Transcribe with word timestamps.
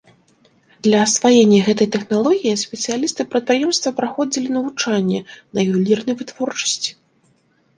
Для 0.85 1.01
асваення 1.07 1.59
гэтай 1.67 1.89
тэхналогіі 1.95 2.61
спецыялісты 2.63 3.25
прадпрыемства 3.33 3.89
праходзілі 4.01 4.47
навучанне 4.57 5.19
на 5.53 5.59
ювелірнай 5.69 6.15
вытворчасці. 6.23 6.91